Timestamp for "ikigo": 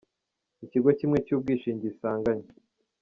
0.65-0.89